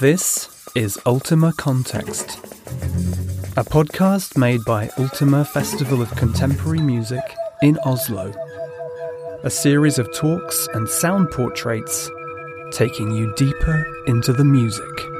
[0.00, 2.38] This is Ultima Context,
[3.56, 7.22] a podcast made by Ultima Festival of Contemporary Music
[7.62, 8.32] in Oslo.
[9.44, 12.10] A series of talks and sound portraits
[12.72, 15.15] taking you deeper into the music.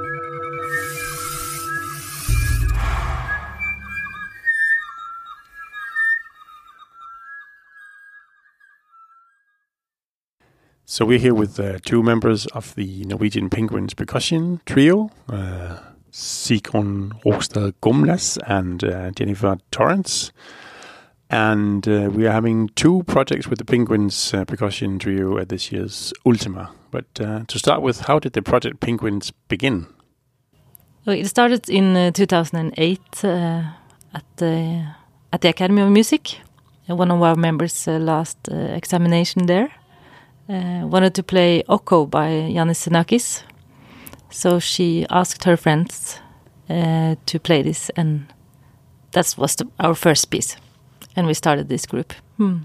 [10.88, 15.80] So we're here with uh, two members of the Norwegian Pinquins percussion trio, uh,
[16.12, 20.30] Sigrun Rogstad Gomnes and uh, Jennifer Torrence.
[21.28, 25.72] And uh, we are having two projects with the Pinquins uh, percussion trio at this
[25.72, 26.70] year's Ultima.
[26.92, 29.88] But uh, to start with, how did the project Pinquins begin?
[31.04, 33.62] Well, it started in uh, 2008 uh,
[34.14, 34.86] at the
[35.32, 36.38] at the Academy of Music.
[36.86, 39.72] One of our members' last uh, examination there
[40.48, 43.42] uh, wanted to play Okho by Iannis Xenakis,
[44.30, 46.20] so she asked her friends
[46.68, 48.26] uh, to play this, and
[49.12, 50.56] that was the, our first piece,
[51.16, 52.12] and we started this group.
[52.36, 52.58] Hmm.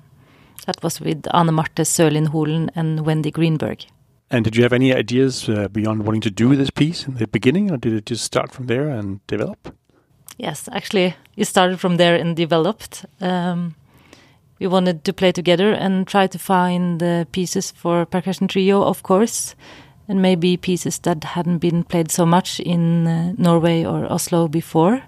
[0.66, 3.86] That was with Ane Marthe Sørlien Holen and Wendy Greenberg.
[4.30, 7.28] And did you have any ideas uh, beyond wanting to do this piece in the
[7.28, 9.76] beginning, or did it just start from there and develop?
[10.38, 13.06] Yes, actually, it started from there and developed.
[13.20, 13.76] Um,
[14.62, 19.02] we wanted to play together and try to find the pieces for percussion trio, of
[19.02, 19.56] course,
[20.08, 25.02] and maybe pieces that hadn't been played so much in uh, Norway or Oslo before.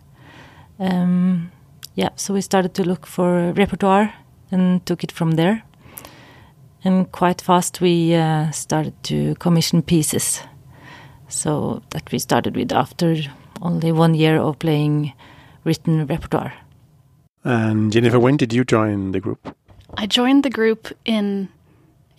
[0.79, 1.51] Um,
[1.93, 4.15] yeah, so we started to look for repertoire
[4.49, 5.61] and took it from there.
[6.83, 10.41] And quite fast, we uh, started to commission pieces.
[11.27, 13.17] So that we started with after
[13.61, 15.13] only one year of playing
[15.63, 16.53] written repertoire.
[17.43, 19.55] And Jennifer, when did you join the group?
[19.95, 21.49] I joined the group in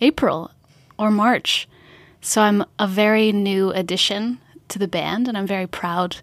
[0.01, 0.51] April
[0.97, 1.67] or March.
[2.21, 6.17] So I'm a very new addition to the band and I'm very proud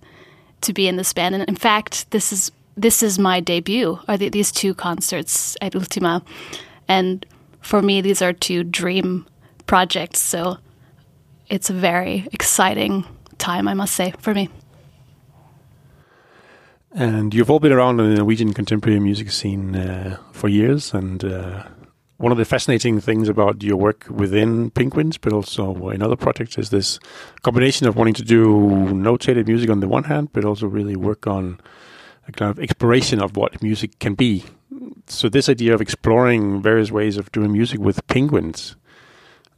[0.62, 1.34] to be in this band.
[1.34, 5.76] And in fact, this is this is my debut are the, these two concerts at
[5.76, 6.22] Ultima.
[6.88, 7.26] And
[7.60, 9.26] for me these are two dream
[9.66, 10.56] projects, so
[11.48, 13.04] it's a very exciting
[13.38, 14.48] time, I must say, for me.
[16.94, 20.92] And you've all been around in the Norwegian contemporary music scene uh, for years.
[20.92, 21.64] And uh,
[22.19, 26.58] one of the fascinating things about your work within Pinquins, but also in other projects,
[26.58, 26.98] is this
[27.42, 28.47] combination of wanting to do
[28.92, 31.58] notated music on the one hand, but also really work on
[32.28, 34.44] a kind of exploration of what music can be.
[35.06, 38.76] So, this idea of exploring various ways of doing music with Pinquins,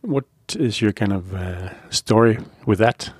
[0.00, 0.24] what
[0.56, 3.12] is your kind of uh, story with that?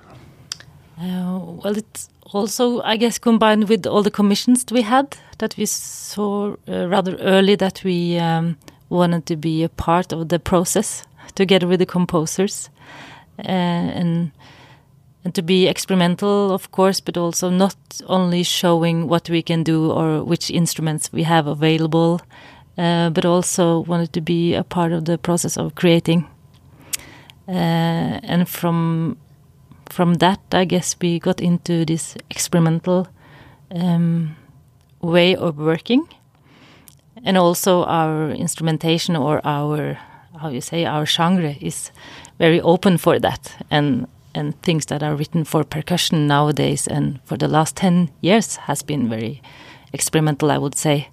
[0.98, 5.66] Uh, well, it's also, I guess, combined with all the commissions we had that we
[5.66, 8.56] saw uh, rather early that we um,
[8.88, 12.70] wanted to be a part of the process together with the composers
[13.38, 14.30] uh, and
[15.24, 17.76] and to be experimental, of course, but also not
[18.06, 22.20] only showing what we can do or which instruments we have available,
[22.76, 26.28] uh, but also wanted to be a part of the process of creating.
[27.48, 29.16] Uh, and from
[29.92, 33.08] from that, I guess we got into this experimental
[33.70, 34.36] um,
[35.00, 36.08] way of working,
[37.24, 39.98] and also our instrumentation or our
[40.40, 41.92] how you say our genre is
[42.38, 47.36] very open for that, and and things that are written for percussion nowadays and for
[47.36, 49.40] the last ten years has been very
[49.92, 51.08] experimental, I would say.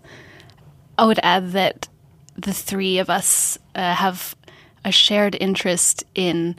[0.98, 1.88] I would add that
[2.36, 4.36] the three of us uh, have
[4.84, 6.56] a shared interest in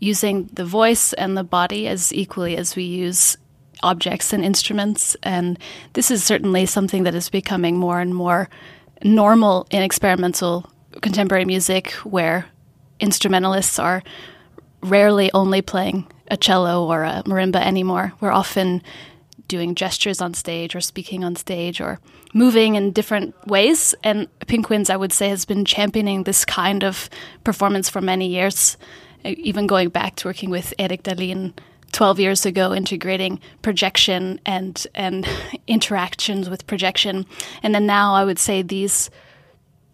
[0.00, 3.36] using the voice and the body as equally as we use
[3.82, 5.16] objects and instruments.
[5.22, 5.58] And
[5.92, 8.48] this is certainly something that is becoming more and more
[9.02, 12.46] normal in experimental contemporary music, where
[12.98, 14.02] instrumentalists are
[14.82, 18.12] rarely only playing a cello or a marimba anymore.
[18.20, 18.82] We're often
[19.48, 21.98] doing gestures on stage or speaking on stage or
[22.32, 23.94] moving in different ways.
[24.04, 27.10] And Pinquins, I would say, has been championing this kind of
[27.42, 28.76] performance for many years,
[29.24, 31.52] even going back to working with Eric Dahlin
[31.92, 35.26] 12 years ago, integrating projection and, and
[35.66, 37.26] interactions with projection.
[37.62, 39.10] And then now I would say these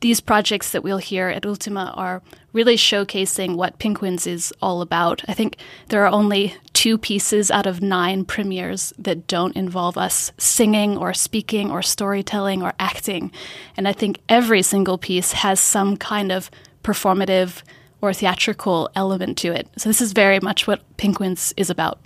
[0.01, 5.23] these projects that we'll hear at Ultima are really showcasing what Pinquins is all about.
[5.27, 5.57] I think
[5.89, 11.15] there are only two pieces out of nine premieres that don't involve us singing or
[11.15, 13.33] speaking or storytelling or acting.
[13.77, 16.51] And I think every single piece has some kind of
[16.85, 17.63] performative
[18.01, 19.69] or theatrical element to it.
[19.77, 21.99] So this is very much what Pinquins is about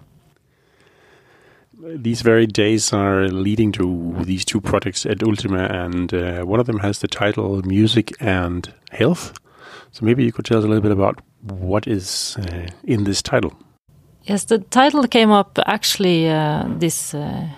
[1.82, 6.66] these very days are leading to these two projects at Ultima, and uh, one of
[6.66, 9.32] them has the title Music and Health.
[9.92, 13.22] So maybe you could tell us a little bit about what is uh, in this
[13.22, 13.56] title?
[14.24, 17.48] Yes, the title came up actually uh, this uh,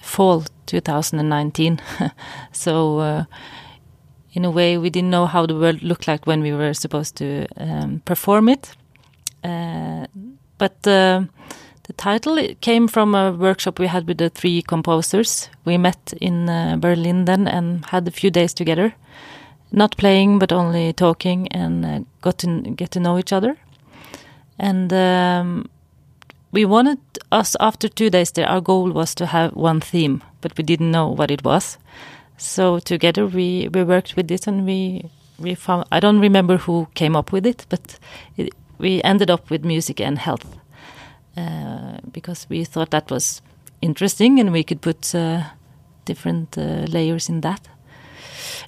[0.00, 1.80] fall 2019.
[2.52, 3.24] so, uh,
[4.36, 7.16] in a way, we didn't know how the world looked like when we were supposed
[7.16, 8.70] to um, perform it.
[9.42, 10.06] Uh,
[10.58, 11.22] but uh,
[11.84, 15.48] the title came from a workshop we had with the three composers.
[15.64, 18.94] We met in uh, Berlin then and had a few days together,
[19.72, 23.56] not playing but only talking and got to get to know each other.
[24.58, 25.70] And um,
[26.52, 26.98] we wanted
[27.32, 28.46] us after two days there.
[28.46, 31.78] Our goal was to have one theme, but we didn't know what it was.
[32.36, 35.86] So together we we worked with it, and we we found.
[35.90, 37.98] I don't remember who came up with it, but
[38.36, 40.58] it, we ended up with music and health
[41.36, 43.42] uh, because we thought that was
[43.80, 45.44] interesting, and we could put uh,
[46.04, 47.68] different uh, layers in that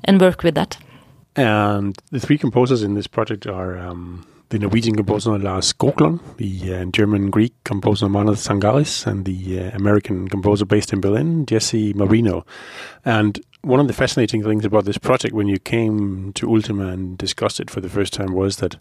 [0.05, 0.79] and work with that.
[1.37, 3.79] And the three composers in this project are.
[3.79, 9.61] Um the Norwegian composer Lars Skoglund, the uh, German Greek composer Manos Tsangaris, and the
[9.61, 12.47] uh, American composer based in Berlin, Jessie Marino.
[13.05, 17.19] And one of the fascinating things about this project when you came to Ultima and
[17.19, 18.77] discussed it for the first time was that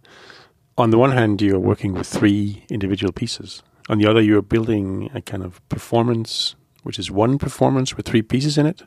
[0.78, 3.64] on the one hand, you're working with three individual pieces.
[3.90, 8.22] On the other, you're building a kind of performance, which is one performance with three
[8.22, 8.84] pieces in it.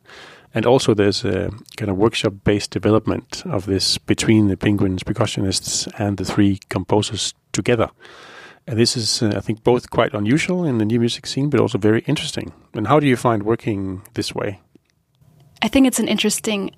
[0.54, 5.90] And also, there's a kind of workshop based development of this between the Pinquins percussionists
[5.98, 7.90] and the three composers together.
[8.66, 11.60] And this is, uh, I think, both quite unusual in the new music scene, but
[11.60, 12.52] also very interesting.
[12.74, 14.60] And how do you find working this way?
[15.62, 16.72] I think it's an interesting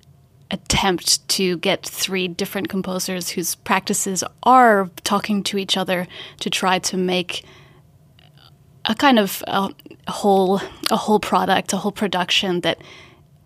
[0.51, 6.07] attempt to get three different composers whose practices are talking to each other
[6.39, 7.43] to try to make
[8.85, 9.69] a kind of a
[10.07, 12.77] whole a whole product, a whole production that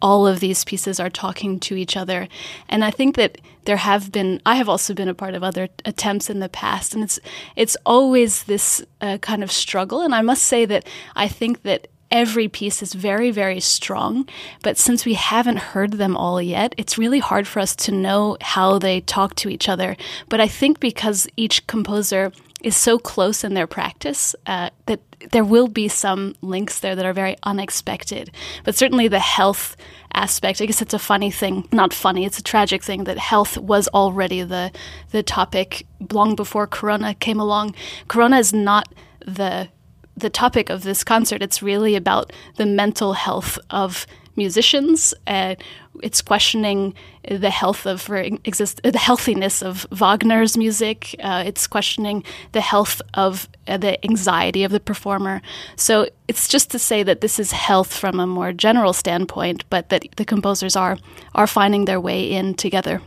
[0.01, 2.27] all of these pieces are talking to each other.
[2.69, 5.69] And I think that there have been I have also been a part of other
[5.85, 7.19] attempts in the past and it's
[7.55, 11.87] it's always this uh, kind of struggle and I must say that I think that
[12.11, 14.27] every piece is very very strong
[14.63, 18.37] but since we haven't heard them all yet it's really hard for us to know
[18.41, 19.95] how they talk to each other
[20.29, 22.31] but I think because each composer
[22.61, 24.99] is so close in their practice uh, that
[25.31, 28.31] there will be some links there that are very unexpected.
[28.63, 29.75] But certainly the health
[30.13, 33.57] aspect, I guess it's a funny thing, not funny, it's a tragic thing that health
[33.57, 34.71] was already the
[35.11, 37.75] the topic long before Corona came along.
[38.07, 39.69] Corona is not the
[40.17, 41.41] the topic of this concert.
[41.41, 44.05] It's really about the mental health of
[44.35, 45.13] musicians.
[45.25, 45.55] Uh,
[46.03, 46.93] it's questioning
[47.23, 48.09] the health of
[48.45, 51.15] exist the healthiness of Wagner's music.
[51.19, 55.41] Uh, it's questioning the health of uh, the anxiety of the performer.
[55.75, 59.89] So it's just to say that this is health from a more general standpoint, but
[59.89, 60.97] that the composers are
[61.33, 63.01] are finding their way in together.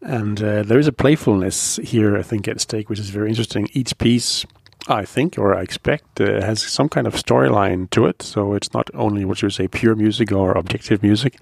[0.00, 3.68] And uh, there is a playfulness here, I think, at stake, which is very interesting.
[3.72, 4.46] Each piece
[4.88, 8.22] I think or I expect uh, has some kind of storyline to it.
[8.22, 11.38] So it's not only what you would say pure music or objective music.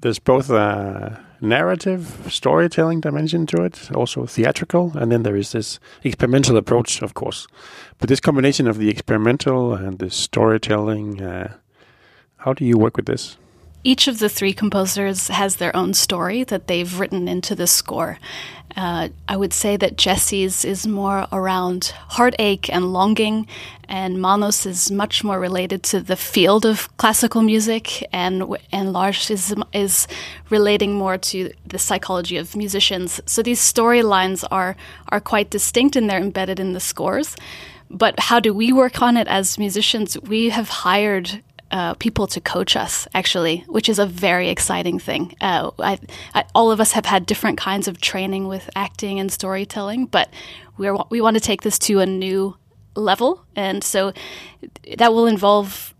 [0.00, 5.78] There's both a narrative storytelling dimension to it, also theatrical, and then there is this
[6.02, 7.46] experimental approach, of course.
[7.98, 11.54] But this combination of the experimental and the storytelling, uh,
[12.38, 13.36] how do you work with this?
[13.82, 18.18] Each of the three composers has their own story that they've written into the score.
[18.76, 23.46] Uh, I would say that Jessie's is more around heartache and longing,
[23.88, 29.30] and Manos is much more related to the field of classical music, and and Lars
[29.30, 30.06] is is
[30.50, 33.20] relating more to the psychology of musicians.
[33.26, 34.76] So these storylines are
[35.08, 37.34] are quite distinct, and they're embedded in the scores.
[37.90, 40.16] But how do we work on it as musicians?
[40.20, 45.34] We have hired uh, people to coach us, actually, which is a very exciting thing.
[45.40, 45.98] Uh, I,
[46.34, 50.30] I, all of us have had different kinds of training with acting and storytelling, but
[50.78, 52.56] we we want to take this to a new
[52.96, 54.12] level, and so
[54.98, 55.94] that will involve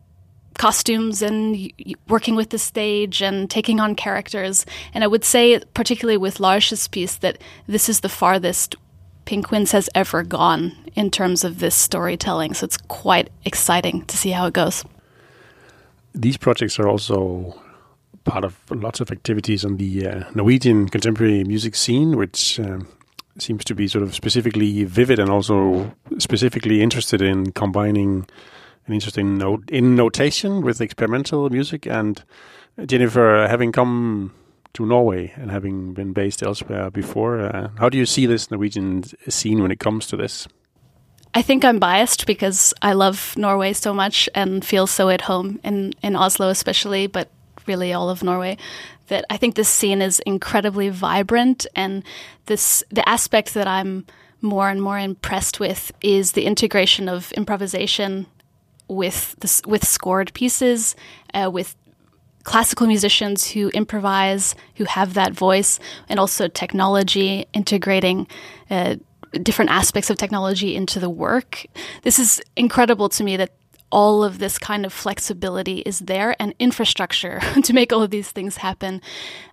[0.58, 1.72] costumes and
[2.08, 4.66] working with the stage and taking on characters.
[4.92, 8.76] And I would say, particularly with Lars's piece, that this is the farthest
[9.24, 12.52] Pinquins has ever gone in terms of this storytelling.
[12.54, 14.84] So it's quite exciting to see how it goes
[16.14, 17.60] these projects are also
[18.24, 22.86] part of lots of activities on the uh, Norwegian contemporary music scene, which um,
[23.38, 28.26] seems to be sort of specifically vivid and also specifically interested in combining
[28.86, 31.86] an interesting note in notation with experimental music.
[31.86, 32.22] And
[32.86, 34.32] Jennifer, having come
[34.74, 39.04] to Norway and having been based elsewhere before, uh, how do you see this Norwegian
[39.28, 40.46] scene when it comes to this?
[41.32, 45.60] I think I'm biased because I love Norway so much and feel so at home
[45.62, 47.28] in, in Oslo, especially, but
[47.66, 48.56] really all of Norway,
[49.08, 52.02] that I think this scene is incredibly vibrant, and
[52.46, 54.06] this the aspect that I'm
[54.40, 58.26] more and more impressed with is the integration of improvisation
[58.88, 60.96] with this, with scored pieces,
[61.34, 61.76] uh, with
[62.42, 68.26] classical musicians who improvise, who have that voice, and also technology integrating.
[68.70, 68.96] Uh,
[69.42, 71.66] different aspects of technology into the work.
[72.02, 73.52] This is incredible to me that
[73.92, 78.30] all of this kind of flexibility is there and infrastructure to make all of these
[78.30, 79.02] things happen.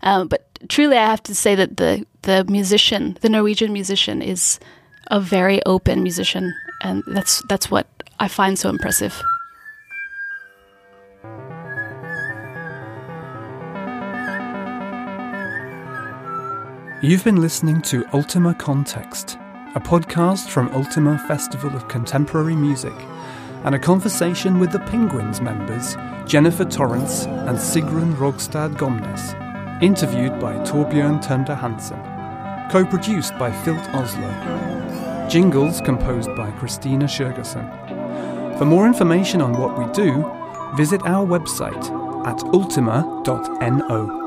[0.04, 4.60] Um, but truly, I have to say that the the musician, the Norwegian musician, is
[5.08, 7.88] a very open musician, and that's that's what
[8.20, 9.22] I find so impressive.
[17.00, 19.38] You've been listening to Ultima Context,
[19.78, 22.96] a podcast from Ultima Festival of Contemporary Music,
[23.64, 25.96] and a conversation with the Pinquins members
[26.28, 29.36] Jennifer Torrence and Sigrun Rogstad Gomnes,
[29.84, 32.02] interviewed by Torbjörn Tønder Hansen,
[32.72, 35.28] co produced by Filt Oslo.
[35.30, 37.68] Jingles composed by Christina Sjurgerson.
[38.58, 40.26] For more information on what we do,
[40.76, 41.86] visit our website
[42.26, 44.27] at ultima.no.